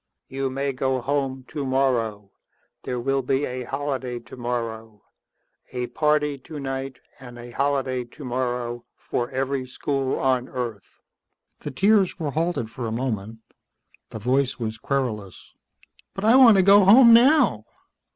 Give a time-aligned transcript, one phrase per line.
[0.29, 2.31] "You may go home tomorrow.
[2.85, 5.03] There will be a holiday tomorrow.
[5.73, 11.01] A party tonight and a holiday tomorrow for every school on earth."
[11.59, 13.41] The tears were halted for a moment.
[14.09, 15.53] The voice was querulous.
[16.15, 17.65] "But I want to go home now."